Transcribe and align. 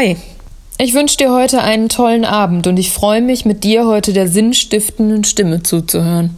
Hi, 0.00 0.16
ich 0.78 0.94
wünsche 0.94 1.18
dir 1.18 1.30
heute 1.30 1.60
einen 1.60 1.90
tollen 1.90 2.24
Abend 2.24 2.66
und 2.66 2.78
ich 2.78 2.90
freue 2.90 3.20
mich, 3.20 3.44
mit 3.44 3.64
dir 3.64 3.84
heute 3.84 4.14
der 4.14 4.28
sinnstiftenden 4.28 5.24
Stimme 5.24 5.62
zuzuhören. 5.62 6.34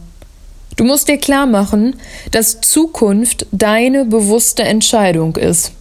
Du 0.75 0.83
musst 0.83 1.07
dir 1.07 1.17
klar 1.17 1.45
machen, 1.45 1.95
dass 2.31 2.59
Zukunft 2.59 3.45
deine 3.53 4.03
bewusste 4.03 4.63
Entscheidung 4.63 5.37
ist. 5.37 5.71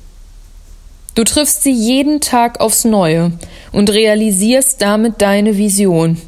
Du 1.16 1.24
triffst 1.24 1.64
sie 1.64 1.72
jeden 1.72 2.20
Tag 2.20 2.60
aufs 2.60 2.84
Neue 2.84 3.32
und 3.72 3.90
realisierst 3.90 4.80
damit 4.80 5.20
deine 5.20 5.56
Vision. 5.56 6.22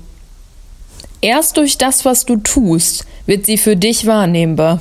Erst 1.21 1.57
durch 1.57 1.79
das, 1.79 2.05
was 2.05 2.27
du 2.27 2.35
tust, 2.39 3.07
wird 3.27 3.47
sie 3.47 3.59
für 3.59 3.77
dich 3.77 4.07
wahrnehmbar. 4.09 4.81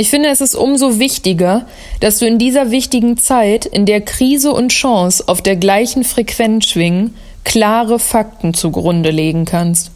Ich 0.00 0.10
finde, 0.10 0.28
es 0.28 0.40
ist 0.40 0.54
umso 0.54 1.00
wichtiger, 1.00 1.66
dass 1.98 2.20
du 2.20 2.26
in 2.28 2.38
dieser 2.38 2.70
wichtigen 2.70 3.16
Zeit, 3.16 3.66
in 3.66 3.84
der 3.84 4.00
Krise 4.00 4.52
und 4.52 4.68
Chance 4.68 5.24
auf 5.26 5.42
der 5.42 5.56
gleichen 5.56 6.04
Frequenz 6.04 6.66
schwingen, 6.66 7.16
klare 7.42 7.98
Fakten 7.98 8.54
zugrunde 8.54 9.10
legen 9.10 9.44
kannst. 9.44 9.90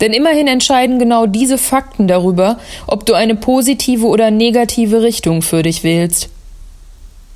Denn 0.00 0.14
immerhin 0.14 0.46
entscheiden 0.46 0.98
genau 0.98 1.26
diese 1.26 1.58
Fakten 1.58 2.08
darüber, 2.08 2.58
ob 2.86 3.04
du 3.04 3.12
eine 3.12 3.34
positive 3.34 4.06
oder 4.06 4.30
negative 4.30 5.02
Richtung 5.02 5.42
für 5.42 5.62
dich 5.62 5.84
wählst. 5.84 6.30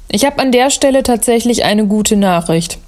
Ich 0.08 0.24
habe 0.24 0.38
an 0.38 0.52
der 0.52 0.70
Stelle 0.70 1.02
tatsächlich 1.02 1.62
eine 1.62 1.86
gute 1.86 2.16
Nachricht. 2.16 2.78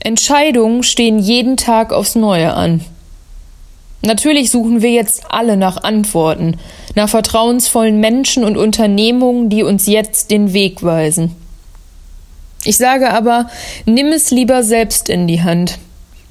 Entscheidungen 0.00 0.82
stehen 0.82 1.18
jeden 1.18 1.56
Tag 1.56 1.94
aufs 1.94 2.14
Neue 2.14 2.52
an. 2.52 2.84
Natürlich 4.02 4.50
suchen 4.50 4.82
wir 4.82 4.90
jetzt 4.90 5.24
alle 5.30 5.56
nach 5.56 5.82
Antworten, 5.82 6.58
nach 6.94 7.08
vertrauensvollen 7.08 7.98
Menschen 7.98 8.44
und 8.44 8.56
Unternehmungen, 8.56 9.48
die 9.48 9.62
uns 9.62 9.86
jetzt 9.86 10.30
den 10.30 10.52
Weg 10.52 10.82
weisen. 10.82 11.34
Ich 12.64 12.76
sage 12.76 13.12
aber, 13.12 13.48
nimm 13.84 14.08
es 14.08 14.30
lieber 14.30 14.62
selbst 14.62 15.08
in 15.08 15.26
die 15.26 15.42
Hand. 15.42 15.78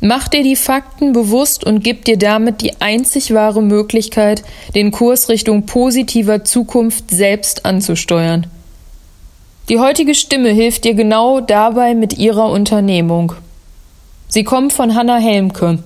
Mach 0.01 0.27
dir 0.27 0.43
die 0.43 0.57
Fakten 0.57 1.13
bewusst 1.13 1.63
und 1.63 1.83
gib 1.83 2.05
dir 2.05 2.17
damit 2.17 2.61
die 2.61 2.79
einzig 2.81 3.33
wahre 3.33 3.63
Möglichkeit, 3.63 4.43
den 4.75 4.91
Kurs 4.91 5.29
Richtung 5.29 5.65
positiver 5.65 6.43
Zukunft 6.43 7.09
selbst 7.09 7.65
anzusteuern. 7.65 8.47
Die 9.69 9.79
heutige 9.79 10.13
Stimme 10.13 10.49
hilft 10.49 10.83
dir 10.83 10.93
genau 10.93 11.39
dabei 11.39 11.95
mit 11.95 12.17
ihrer 12.17 12.51
Unternehmung. 12.51 13.33
Sie 14.35 14.43
kommt 14.43 14.73
von 14.73 14.95
Hannah 14.95 15.15
Helmke, 15.15 15.79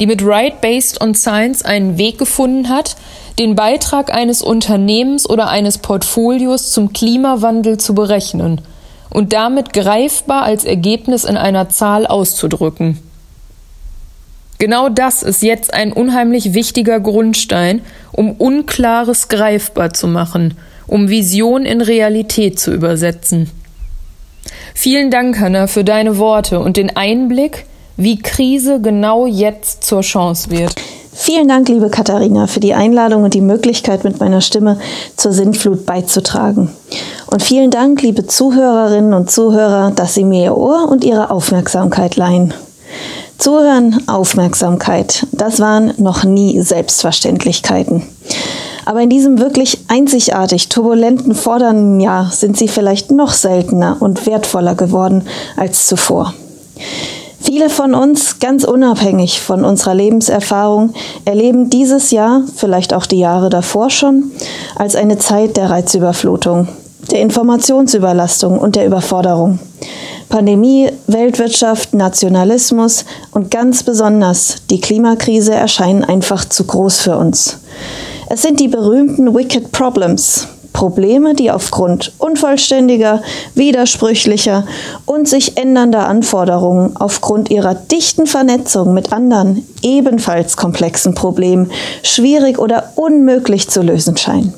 die 0.00 0.08
mit 0.08 0.26
Right 0.26 0.60
Based 0.60 1.00
on 1.00 1.14
Science 1.14 1.64
einen 1.64 1.98
Weg 1.98 2.18
gefunden 2.18 2.68
hat, 2.68 2.96
den 3.38 3.54
Beitrag 3.54 4.12
eines 4.12 4.42
Unternehmens 4.42 5.30
oder 5.30 5.48
eines 5.48 5.78
Portfolios 5.78 6.72
zum 6.72 6.92
Klimawandel 6.92 7.78
zu 7.78 7.94
berechnen 7.94 8.60
und 9.08 9.32
damit 9.32 9.72
greifbar 9.72 10.42
als 10.42 10.64
Ergebnis 10.64 11.22
in 11.22 11.36
einer 11.36 11.68
Zahl 11.68 12.04
auszudrücken. 12.04 12.98
Genau 14.58 14.88
das 14.88 15.22
ist 15.22 15.40
jetzt 15.40 15.72
ein 15.72 15.92
unheimlich 15.92 16.54
wichtiger 16.54 16.98
Grundstein, 16.98 17.82
um 18.10 18.32
Unklares 18.32 19.28
greifbar 19.28 19.94
zu 19.94 20.08
machen, 20.08 20.58
um 20.88 21.08
Vision 21.08 21.64
in 21.64 21.80
Realität 21.80 22.58
zu 22.58 22.72
übersetzen. 22.72 23.48
Vielen 24.74 25.12
Dank, 25.12 25.38
Hannah, 25.38 25.68
für 25.68 25.84
deine 25.84 26.18
Worte 26.18 26.58
und 26.58 26.76
den 26.76 26.96
Einblick, 26.96 27.66
wie 27.96 28.18
Krise 28.18 28.80
genau 28.80 29.26
jetzt 29.26 29.84
zur 29.84 30.00
Chance 30.00 30.50
wird. 30.50 30.74
Vielen 31.14 31.46
Dank, 31.46 31.68
liebe 31.68 31.90
Katharina, 31.90 32.46
für 32.46 32.60
die 32.60 32.72
Einladung 32.72 33.24
und 33.24 33.34
die 33.34 33.42
Möglichkeit, 33.42 34.02
mit 34.02 34.18
meiner 34.18 34.40
Stimme 34.40 34.78
zur 35.16 35.32
Sintflut 35.32 35.84
beizutragen. 35.84 36.70
Und 37.26 37.42
vielen 37.42 37.70
Dank, 37.70 38.00
liebe 38.00 38.26
Zuhörerinnen 38.26 39.12
und 39.12 39.30
Zuhörer, 39.30 39.90
dass 39.90 40.14
Sie 40.14 40.24
mir 40.24 40.44
Ihr 40.44 40.56
Ohr 40.56 40.88
und 40.90 41.04
Ihre 41.04 41.30
Aufmerksamkeit 41.30 42.16
leihen. 42.16 42.54
Zuhören, 43.36 44.08
Aufmerksamkeit, 44.08 45.26
das 45.32 45.60
waren 45.60 45.92
noch 45.98 46.24
nie 46.24 46.60
Selbstverständlichkeiten. 46.60 48.04
Aber 48.84 49.00
in 49.00 49.10
diesem 49.10 49.38
wirklich 49.38 49.78
einzigartig 49.88 50.68
turbulenten, 50.68 51.34
fordernden 51.34 52.00
Jahr 52.00 52.30
sind 52.30 52.56
sie 52.56 52.68
vielleicht 52.68 53.10
noch 53.10 53.32
seltener 53.32 53.96
und 54.00 54.26
wertvoller 54.26 54.74
geworden 54.74 55.24
als 55.56 55.86
zuvor. 55.86 56.34
Viele 57.42 57.70
von 57.70 57.94
uns, 57.94 58.38
ganz 58.38 58.62
unabhängig 58.62 59.40
von 59.40 59.64
unserer 59.64 59.94
Lebenserfahrung, 59.94 60.94
erleben 61.24 61.70
dieses 61.70 62.12
Jahr, 62.12 62.42
vielleicht 62.54 62.94
auch 62.94 63.04
die 63.04 63.18
Jahre 63.18 63.50
davor 63.50 63.90
schon, 63.90 64.30
als 64.76 64.94
eine 64.94 65.18
Zeit 65.18 65.56
der 65.56 65.68
Reizüberflutung, 65.68 66.68
der 67.10 67.20
Informationsüberlastung 67.20 68.58
und 68.58 68.76
der 68.76 68.86
Überforderung. 68.86 69.58
Pandemie, 70.28 70.88
Weltwirtschaft, 71.08 71.94
Nationalismus 71.94 73.04
und 73.32 73.50
ganz 73.50 73.82
besonders 73.82 74.62
die 74.70 74.80
Klimakrise 74.80 75.52
erscheinen 75.52 76.04
einfach 76.04 76.44
zu 76.44 76.62
groß 76.64 77.00
für 77.00 77.16
uns. 77.16 77.58
Es 78.30 78.42
sind 78.42 78.60
die 78.60 78.68
berühmten 78.68 79.34
Wicked 79.34 79.72
Problems, 79.72 80.46
Probleme, 80.72 81.34
die 81.34 81.50
aufgrund 81.50 82.12
unvollständiger, 82.18 83.22
widersprüchlicher 83.54 84.66
und 85.04 85.28
sich 85.28 85.56
ändernder 85.56 86.08
Anforderungen 86.08 86.96
aufgrund 86.96 87.50
ihrer 87.50 87.74
dichten 87.74 88.26
Vernetzung 88.26 88.94
mit 88.94 89.12
anderen 89.12 89.66
ebenfalls 89.82 90.56
komplexen 90.56 91.14
Problemen 91.14 91.70
schwierig 92.02 92.58
oder 92.58 92.92
unmöglich 92.96 93.68
zu 93.68 93.82
lösen 93.82 94.16
scheinen. 94.16 94.54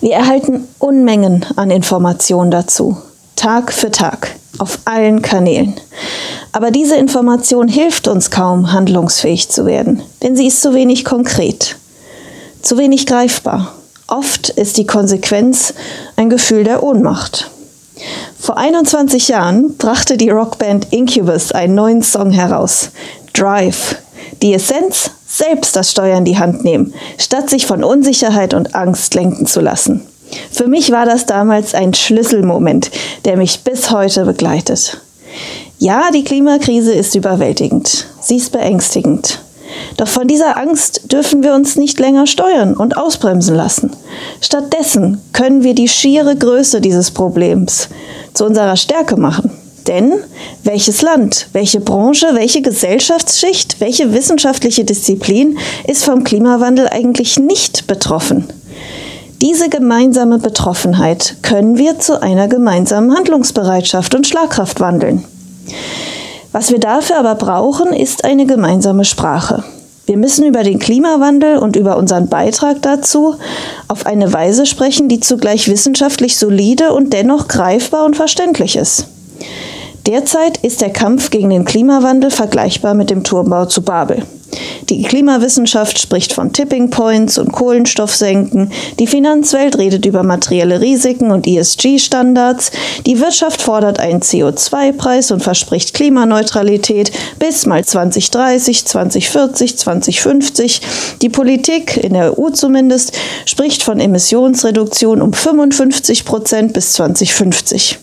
Wir 0.00 0.14
erhalten 0.14 0.68
Unmengen 0.78 1.44
an 1.56 1.70
Informationen 1.70 2.50
dazu, 2.50 2.96
Tag 3.36 3.72
für 3.72 3.90
Tag, 3.90 4.36
auf 4.58 4.80
allen 4.84 5.22
Kanälen. 5.22 5.74
Aber 6.52 6.70
diese 6.70 6.96
Information 6.96 7.68
hilft 7.68 8.08
uns 8.08 8.30
kaum, 8.30 8.72
handlungsfähig 8.72 9.48
zu 9.48 9.66
werden, 9.66 10.02
denn 10.22 10.36
sie 10.36 10.46
ist 10.46 10.62
zu 10.62 10.74
wenig 10.74 11.04
konkret, 11.04 11.76
zu 12.62 12.78
wenig 12.78 13.06
greifbar 13.06 13.74
Oft 14.10 14.48
ist 14.48 14.78
die 14.78 14.86
Konsequenz 14.86 15.74
ein 16.16 16.30
Gefühl 16.30 16.64
der 16.64 16.82
Ohnmacht. 16.82 17.50
Vor 18.40 18.56
21 18.56 19.28
Jahren 19.28 19.76
brachte 19.76 20.16
die 20.16 20.30
Rockband 20.30 20.94
Incubus 20.94 21.52
einen 21.52 21.74
neuen 21.74 22.02
Song 22.02 22.30
heraus, 22.30 22.88
Drive. 23.34 23.96
Die 24.40 24.54
Essenz, 24.54 25.10
selbst 25.26 25.76
das 25.76 25.90
Steuer 25.90 26.16
in 26.16 26.24
die 26.24 26.38
Hand 26.38 26.64
nehmen, 26.64 26.94
statt 27.18 27.50
sich 27.50 27.66
von 27.66 27.84
Unsicherheit 27.84 28.54
und 28.54 28.74
Angst 28.74 29.14
lenken 29.14 29.44
zu 29.46 29.60
lassen. 29.60 30.06
Für 30.50 30.68
mich 30.68 30.90
war 30.90 31.04
das 31.04 31.26
damals 31.26 31.74
ein 31.74 31.92
Schlüsselmoment, 31.92 32.90
der 33.26 33.36
mich 33.36 33.60
bis 33.60 33.90
heute 33.90 34.24
begleitet. 34.24 35.02
Ja, 35.78 36.10
die 36.12 36.24
Klimakrise 36.24 36.94
ist 36.94 37.14
überwältigend. 37.14 38.06
Sie 38.22 38.36
ist 38.36 38.52
beängstigend. 38.52 39.40
Doch 39.96 40.08
von 40.08 40.28
dieser 40.28 40.56
Angst 40.56 41.12
dürfen 41.12 41.42
wir 41.42 41.54
uns 41.54 41.76
nicht 41.76 41.98
länger 41.98 42.26
steuern 42.26 42.74
und 42.74 42.96
ausbremsen 42.96 43.54
lassen. 43.54 43.90
Stattdessen 44.40 45.20
können 45.32 45.62
wir 45.62 45.74
die 45.74 45.88
schiere 45.88 46.36
Größe 46.36 46.80
dieses 46.80 47.10
Problems 47.10 47.88
zu 48.34 48.44
unserer 48.44 48.76
Stärke 48.76 49.16
machen. 49.16 49.50
Denn 49.86 50.12
welches 50.64 51.00
Land, 51.00 51.48
welche 51.52 51.80
Branche, 51.80 52.26
welche 52.34 52.60
Gesellschaftsschicht, 52.60 53.80
welche 53.80 54.12
wissenschaftliche 54.12 54.84
Disziplin 54.84 55.58
ist 55.86 56.04
vom 56.04 56.24
Klimawandel 56.24 56.88
eigentlich 56.88 57.38
nicht 57.38 57.86
betroffen? 57.86 58.44
Diese 59.40 59.68
gemeinsame 59.68 60.38
Betroffenheit 60.38 61.36
können 61.42 61.78
wir 61.78 61.98
zu 62.00 62.20
einer 62.20 62.48
gemeinsamen 62.48 63.16
Handlungsbereitschaft 63.16 64.14
und 64.14 64.26
Schlagkraft 64.26 64.80
wandeln. 64.80 65.24
Was 66.52 66.70
wir 66.70 66.78
dafür 66.78 67.18
aber 67.18 67.34
brauchen, 67.34 67.92
ist 67.92 68.24
eine 68.24 68.46
gemeinsame 68.46 69.04
Sprache. 69.04 69.64
Wir 70.06 70.16
müssen 70.16 70.46
über 70.46 70.62
den 70.62 70.78
Klimawandel 70.78 71.58
und 71.58 71.76
über 71.76 71.98
unseren 71.98 72.28
Beitrag 72.28 72.80
dazu 72.80 73.34
auf 73.88 74.06
eine 74.06 74.32
Weise 74.32 74.64
sprechen, 74.64 75.08
die 75.08 75.20
zugleich 75.20 75.68
wissenschaftlich 75.68 76.38
solide 76.38 76.94
und 76.94 77.12
dennoch 77.12 77.46
greifbar 77.46 78.06
und 78.06 78.16
verständlich 78.16 78.76
ist. 78.76 79.06
Derzeit 80.06 80.56
ist 80.64 80.80
der 80.80 80.90
Kampf 80.90 81.28
gegen 81.28 81.50
den 81.50 81.66
Klimawandel 81.66 82.30
vergleichbar 82.30 82.94
mit 82.94 83.10
dem 83.10 83.24
Turmbau 83.24 83.66
zu 83.66 83.82
Babel. 83.82 84.22
Die 84.88 85.02
Klimawissenschaft 85.02 85.98
spricht 85.98 86.32
von 86.32 86.52
Tipping 86.52 86.88
Points 86.88 87.36
und 87.36 87.52
Kohlenstoffsenken. 87.52 88.72
Die 88.98 89.06
Finanzwelt 89.06 89.76
redet 89.76 90.06
über 90.06 90.22
materielle 90.22 90.80
Risiken 90.80 91.30
und 91.30 91.46
ESG-Standards. 91.46 92.70
Die 93.04 93.20
Wirtschaft 93.20 93.60
fordert 93.60 94.00
einen 94.00 94.20
CO2-Preis 94.20 95.30
und 95.30 95.42
verspricht 95.42 95.92
Klimaneutralität 95.92 97.12
bis 97.38 97.66
mal 97.66 97.84
2030, 97.84 98.86
2040, 98.86 99.78
2050. 99.78 100.80
Die 101.20 101.28
Politik, 101.28 101.98
in 101.98 102.14
der 102.14 102.38
EU 102.38 102.48
zumindest, 102.50 103.12
spricht 103.44 103.82
von 103.82 104.00
Emissionsreduktion 104.00 105.20
um 105.20 105.34
55 105.34 106.24
Prozent 106.24 106.72
bis 106.72 106.94
2050. 106.94 107.98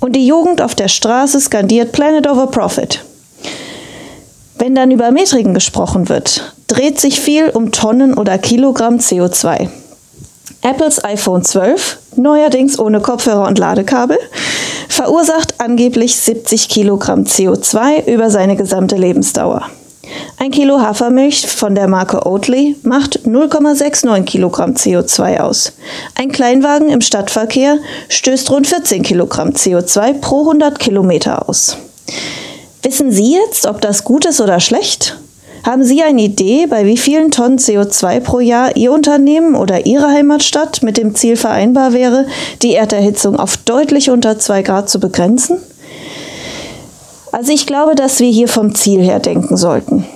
Und 0.00 0.16
die 0.16 0.26
Jugend 0.26 0.60
auf 0.60 0.74
der 0.74 0.88
Straße 0.88 1.40
skandiert 1.40 1.92
Planet 1.92 2.28
over 2.28 2.48
Profit. 2.48 3.00
Wenn 4.58 4.74
dann 4.74 4.90
über 4.90 5.10
Metriken 5.10 5.54
gesprochen 5.54 6.08
wird, 6.08 6.54
dreht 6.66 6.98
sich 6.98 7.20
viel 7.20 7.50
um 7.50 7.72
Tonnen 7.72 8.14
oder 8.14 8.38
Kilogramm 8.38 8.96
CO2. 8.96 9.68
Apples 10.62 11.04
iPhone 11.04 11.44
12, 11.44 11.98
neuerdings 12.16 12.78
ohne 12.78 13.00
Kopfhörer 13.00 13.46
und 13.46 13.58
Ladekabel, 13.58 14.18
verursacht 14.88 15.60
angeblich 15.60 16.16
70 16.16 16.68
Kilogramm 16.68 17.24
CO2 17.24 18.06
über 18.06 18.30
seine 18.30 18.56
gesamte 18.56 18.96
Lebensdauer. 18.96 19.68
Ein 20.38 20.50
Kilo 20.50 20.80
Hafermilch 20.80 21.46
von 21.46 21.74
der 21.74 21.88
Marke 21.88 22.26
Oatly 22.26 22.76
macht 22.82 23.20
0,69 23.26 24.22
Kilogramm 24.22 24.72
CO2 24.72 25.40
aus. 25.40 25.72
Ein 26.14 26.32
Kleinwagen 26.32 26.88
im 26.88 27.00
Stadtverkehr 27.00 27.78
stößt 28.08 28.50
rund 28.50 28.66
14 28.66 29.02
Kilogramm 29.02 29.50
CO2 29.50 30.14
pro 30.14 30.40
100 30.40 30.78
Kilometer 30.78 31.48
aus. 31.48 31.76
Wissen 32.86 33.10
Sie 33.10 33.32
jetzt, 33.32 33.66
ob 33.66 33.80
das 33.80 34.04
gut 34.04 34.26
ist 34.26 34.40
oder 34.40 34.60
schlecht? 34.60 35.18
Haben 35.64 35.82
Sie 35.82 36.04
eine 36.04 36.22
Idee, 36.22 36.68
bei 36.68 36.86
wie 36.86 36.96
vielen 36.96 37.32
Tonnen 37.32 37.58
CO2 37.58 38.20
pro 38.20 38.38
Jahr 38.38 38.76
Ihr 38.76 38.92
Unternehmen 38.92 39.56
oder 39.56 39.86
Ihre 39.86 40.06
Heimatstadt 40.06 40.84
mit 40.84 40.96
dem 40.96 41.16
Ziel 41.16 41.34
vereinbar 41.34 41.92
wäre, 41.92 42.26
die 42.62 42.74
Erderhitzung 42.74 43.40
auf 43.40 43.56
deutlich 43.56 44.08
unter 44.08 44.38
2 44.38 44.62
Grad 44.62 44.88
zu 44.88 45.00
begrenzen? 45.00 45.58
Also 47.32 47.50
ich 47.50 47.66
glaube, 47.66 47.96
dass 47.96 48.20
wir 48.20 48.30
hier 48.30 48.46
vom 48.46 48.72
Ziel 48.76 49.02
her 49.02 49.18
denken 49.18 49.56
sollten. 49.56 50.06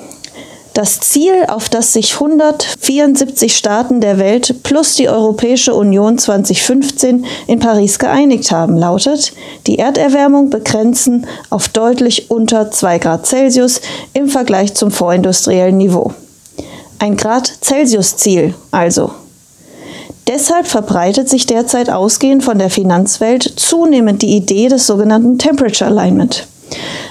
Das 0.81 0.99
Ziel, 0.99 1.45
auf 1.47 1.69
das 1.69 1.93
sich 1.93 2.15
174 2.15 3.55
Staaten 3.55 4.01
der 4.01 4.17
Welt 4.17 4.63
plus 4.63 4.95
die 4.95 5.11
Europäische 5.11 5.75
Union 5.75 6.17
2015 6.17 7.27
in 7.47 7.59
Paris 7.59 7.99
geeinigt 7.99 8.51
haben, 8.51 8.79
lautet, 8.79 9.35
die 9.67 9.79
Erderwärmung 9.79 10.49
begrenzen 10.49 11.27
auf 11.51 11.69
deutlich 11.69 12.31
unter 12.31 12.71
2 12.71 12.99
Grad 12.99 13.27
Celsius 13.27 13.83
im 14.15 14.31
Vergleich 14.31 14.73
zum 14.73 14.91
vorindustriellen 14.91 15.77
Niveau. 15.77 16.15
Ein 16.99 17.19
Grad 17.19 17.53
Celsius-Ziel 17.63 18.55
also. 18.71 19.11
Deshalb 20.29 20.67
verbreitet 20.67 21.29
sich 21.29 21.45
derzeit 21.45 21.91
ausgehend 21.91 22.43
von 22.43 22.59
der 22.59 22.71
Finanzwelt 22.71 23.43
zunehmend 23.57 24.23
die 24.23 24.35
Idee 24.35 24.69
des 24.69 24.87
sogenannten 24.87 25.39
Temperature 25.39 25.91
Alignment 25.91 26.47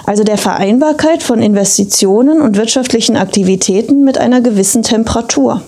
also 0.09 0.23
der 0.23 0.39
Vereinbarkeit 0.39 1.21
von 1.21 1.39
Investitionen 1.39 2.41
und 2.41 2.57
wirtschaftlichen 2.57 3.15
Aktivitäten 3.15 4.03
mit 4.03 4.17
einer 4.17 4.41
gewissen 4.41 4.81
Temperatur. 4.81 5.61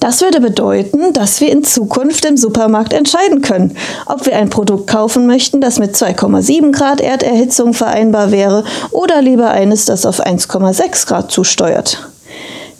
Das 0.00 0.22
würde 0.22 0.40
bedeuten, 0.40 1.12
dass 1.12 1.42
wir 1.42 1.52
in 1.52 1.62
Zukunft 1.62 2.24
im 2.24 2.38
Supermarkt 2.38 2.94
entscheiden 2.94 3.42
können, 3.42 3.76
ob 4.06 4.24
wir 4.24 4.34
ein 4.34 4.48
Produkt 4.48 4.86
kaufen 4.86 5.26
möchten, 5.26 5.60
das 5.60 5.78
mit 5.78 5.94
2,7 5.94 6.72
Grad 6.72 7.02
Erderhitzung 7.02 7.74
vereinbar 7.74 8.30
wäre 8.30 8.64
oder 8.92 9.20
lieber 9.20 9.50
eines, 9.50 9.84
das 9.84 10.06
auf 10.06 10.24
1,6 10.24 11.06
Grad 11.06 11.30
zusteuert. 11.30 12.08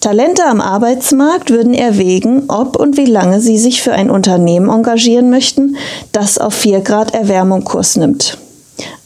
Talente 0.00 0.46
am 0.46 0.62
Arbeitsmarkt 0.62 1.50
würden 1.50 1.74
erwägen, 1.74 2.44
ob 2.48 2.76
und 2.76 2.96
wie 2.96 3.04
lange 3.04 3.40
sie 3.40 3.58
sich 3.58 3.82
für 3.82 3.92
ein 3.92 4.08
Unternehmen 4.08 4.70
engagieren 4.70 5.28
möchten, 5.28 5.76
das 6.12 6.38
auf 6.38 6.54
4 6.54 6.80
Grad 6.80 7.12
Erwärmung 7.12 7.64
Kurs 7.64 7.96
nimmt. 7.96 8.38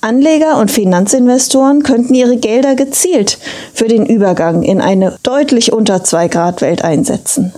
Anleger 0.03 0.59
und 0.59 0.71
Finanzinvestoren 0.71 1.83
könnten 1.83 2.15
ihre 2.15 2.37
Gelder 2.37 2.75
gezielt 2.75 3.39
für 3.75 3.87
den 3.87 4.07
Übergang 4.07 4.63
in 4.63 4.81
eine 4.81 5.17
deutlich 5.23 5.73
unter 5.73 6.03
2 6.03 6.29
Grad 6.29 6.63
Welt 6.63 6.83
einsetzen. 6.83 7.53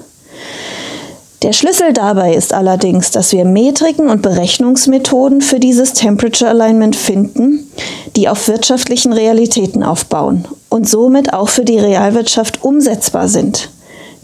Der 1.42 1.52
Schlüssel 1.52 1.92
dabei 1.92 2.34
ist 2.34 2.54
allerdings, 2.54 3.10
dass 3.10 3.32
wir 3.32 3.44
Metriken 3.44 4.08
und 4.08 4.22
Berechnungsmethoden 4.22 5.40
für 5.40 5.58
dieses 5.58 5.92
Temperature 5.92 6.50
Alignment 6.50 6.94
finden, 6.94 7.68
die 8.14 8.28
auf 8.28 8.46
wirtschaftlichen 8.46 9.12
Realitäten 9.12 9.82
aufbauen 9.82 10.46
und 10.68 10.88
somit 10.88 11.32
auch 11.32 11.48
für 11.48 11.64
die 11.64 11.78
Realwirtschaft 11.78 12.62
umsetzbar 12.62 13.28
sind. 13.28 13.70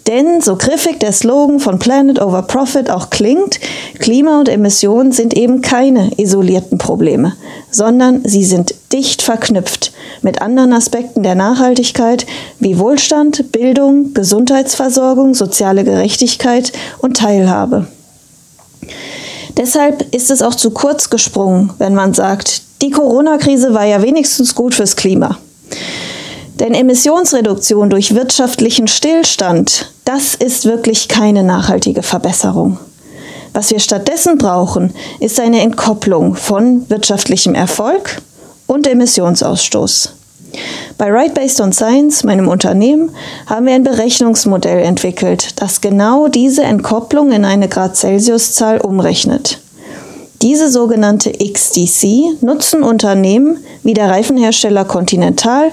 Denn, 0.09 0.41
so 0.41 0.57
griffig 0.57 0.99
der 1.01 1.13
Slogan 1.13 1.61
von 1.61 1.79
Planet 1.79 2.23
over 2.23 2.41
Profit 2.41 2.89
auch 2.89 3.11
klingt, 3.11 3.61
Klima 3.99 4.39
und 4.39 4.49
Emissionen 4.49 5.13
sind 5.13 5.35
eben 5.35 5.61
keine 5.61 6.19
isolierten 6.19 6.79
Probleme, 6.79 7.35
sondern 7.71 8.23
sie 8.25 8.45
sind 8.45 8.75
dicht 8.91 9.21
verknüpft 9.21 9.93
mit 10.23 10.41
anderen 10.41 10.73
Aspekten 10.73 11.23
der 11.23 11.35
Nachhaltigkeit 11.35 12.25
wie 12.59 12.79
Wohlstand, 12.79 13.53
Bildung, 13.53 14.15
Gesundheitsversorgung, 14.15 15.35
soziale 15.35 15.85
Gerechtigkeit 15.85 16.73
und 17.01 17.19
Teilhabe. 17.19 17.87
Deshalb 19.59 20.15
ist 20.15 20.31
es 20.31 20.41
auch 20.41 20.55
zu 20.55 20.71
kurz 20.71 21.11
gesprungen, 21.11 21.75
wenn 21.77 21.95
man 21.95 22.15
sagt, 22.15 22.63
die 22.81 22.91
Corona-Krise 22.91 23.75
war 23.75 23.85
ja 23.85 24.01
wenigstens 24.01 24.55
gut 24.55 24.75
fürs 24.75 24.97
Klima. 24.97 25.37
Denn 26.61 26.75
Emissionsreduktion 26.75 27.91
durch 27.91 28.15
wirtschaftlichen 28.15 28.89
Stillstand, 28.89 29.93
das 30.09 30.35
ist 30.35 30.65
wirklich 30.65 31.07
keine 31.09 31.43
nachhaltige 31.43 32.03
Verbesserung. 32.03 32.79
Was 33.53 33.71
wir 33.71 33.79
stattdessen 33.79 34.39
brauchen, 34.39 34.95
ist 35.21 35.39
eine 35.39 35.61
Entkopplung 35.61 36.35
von 36.35 36.89
wirtschaftlichem 36.89 37.55
Erfolg 37.55 38.23
und 38.67 38.87
Emissionsausstoß. 38.87 40.15
Bei 40.97 41.11
Right 41.11 41.35
Based 41.35 41.61
on 41.61 41.75
Science, 41.75 42.25
meinem 42.25 42.49
Unternehmen, 42.49 43.11
haben 43.45 43.67
wir 43.67 43.75
ein 43.75 43.85
Berechnungsmodell 43.85 44.83
entwickelt, 44.83 45.61
das 45.61 45.83
genau 45.83 46.29
diese 46.29 46.63
Entkopplung 46.63 47.31
in 47.31 47.45
eine 47.45 47.69
Grad 47.69 47.95
Celsius-Zahl 47.95 48.81
umrechnet. 48.81 49.61
Diese 50.41 50.71
sogenannte 50.71 51.33
XDC 51.33 52.41
nutzen 52.41 52.83
Unternehmen 52.83 53.59
wie 53.83 53.93
der 53.93 54.09
Reifenhersteller 54.09 54.87
Continental 54.87 55.71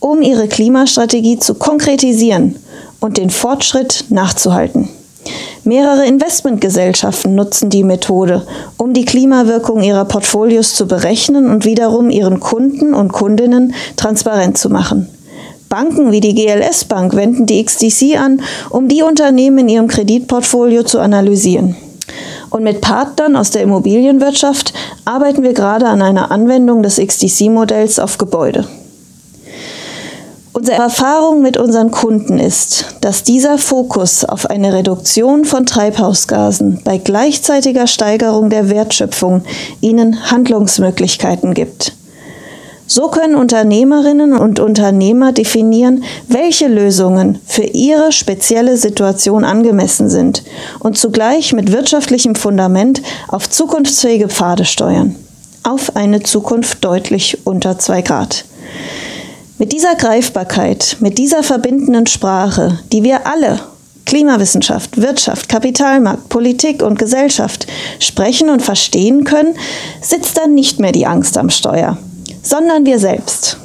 um 0.00 0.20
ihre 0.20 0.48
Klimastrategie 0.48 1.38
zu 1.38 1.54
konkretisieren 1.54 2.56
und 3.00 3.16
den 3.16 3.30
Fortschritt 3.30 4.04
nachzuhalten. 4.10 4.88
Mehrere 5.64 6.06
Investmentgesellschaften 6.06 7.34
nutzen 7.34 7.68
die 7.68 7.84
Methode, 7.84 8.46
um 8.78 8.94
die 8.94 9.04
Klimawirkung 9.04 9.82
ihrer 9.82 10.06
Portfolios 10.06 10.74
zu 10.74 10.86
berechnen 10.86 11.50
und 11.50 11.64
wiederum 11.64 12.08
ihren 12.08 12.40
Kunden 12.40 12.94
und 12.94 13.12
Kundinnen 13.12 13.74
transparent 13.96 14.56
zu 14.56 14.70
machen. 14.70 15.08
Banken 15.68 16.10
wie 16.10 16.20
die 16.20 16.34
GLS 16.34 16.86
Bank 16.86 17.14
wenden 17.14 17.46
die 17.46 17.62
XDC 17.64 18.18
an, 18.18 18.42
um 18.70 18.88
die 18.88 19.02
Unternehmen 19.02 19.58
in 19.58 19.68
ihrem 19.68 19.86
Kreditportfolio 19.88 20.82
zu 20.82 20.98
analysieren. 20.98 21.76
Und 22.48 22.64
mit 22.64 22.80
Partnern 22.80 23.36
aus 23.36 23.50
der 23.52 23.62
Immobilienwirtschaft 23.62 24.72
arbeiten 25.04 25.44
wir 25.44 25.52
gerade 25.52 25.86
an 25.86 26.02
einer 26.02 26.32
Anwendung 26.32 26.82
des 26.82 26.96
XDC-Modells 26.96 28.00
auf 28.00 28.18
Gebäude. 28.18 28.66
Unsere 30.60 30.76
Erfahrung 30.76 31.40
mit 31.40 31.56
unseren 31.56 31.90
Kunden 31.90 32.38
ist, 32.38 32.96
dass 33.00 33.22
dieser 33.22 33.56
Fokus 33.56 34.26
auf 34.26 34.50
eine 34.50 34.74
Reduktion 34.74 35.46
von 35.46 35.64
Treibhausgasen 35.64 36.82
bei 36.84 36.98
gleichzeitiger 36.98 37.86
Steigerung 37.86 38.50
der 38.50 38.68
Wertschöpfung 38.68 39.42
ihnen 39.80 40.30
Handlungsmöglichkeiten 40.30 41.54
gibt. 41.54 41.94
So 42.86 43.08
können 43.08 43.36
Unternehmerinnen 43.36 44.34
und 44.34 44.60
Unternehmer 44.60 45.32
definieren, 45.32 46.04
welche 46.28 46.68
Lösungen 46.68 47.40
für 47.46 47.64
ihre 47.64 48.12
spezielle 48.12 48.76
Situation 48.76 49.46
angemessen 49.46 50.10
sind 50.10 50.42
und 50.78 50.98
zugleich 50.98 51.54
mit 51.54 51.72
wirtschaftlichem 51.72 52.34
Fundament 52.34 53.00
auf 53.28 53.48
zukunftsfähige 53.48 54.28
Pfade 54.28 54.66
steuern. 54.66 55.16
Auf 55.62 55.96
eine 55.96 56.22
Zukunft 56.22 56.84
deutlich 56.84 57.46
unter 57.46 57.78
zwei 57.78 58.02
Grad. 58.02 58.44
Mit 59.60 59.72
dieser 59.72 59.94
Greifbarkeit, 59.94 60.96
mit 61.00 61.18
dieser 61.18 61.42
verbindenden 61.42 62.06
Sprache, 62.06 62.78
die 62.92 63.02
wir 63.02 63.26
alle, 63.26 63.60
Klimawissenschaft, 64.06 64.96
Wirtschaft, 65.02 65.50
Kapitalmarkt, 65.50 66.30
Politik 66.30 66.82
und 66.82 66.98
Gesellschaft, 66.98 67.66
sprechen 67.98 68.48
und 68.48 68.62
verstehen 68.62 69.24
können, 69.24 69.54
sitzt 70.00 70.38
dann 70.38 70.54
nicht 70.54 70.80
mehr 70.80 70.92
die 70.92 71.04
Angst 71.04 71.36
am 71.36 71.50
Steuer, 71.50 71.98
sondern 72.42 72.86
wir 72.86 72.98
selbst. 72.98 73.58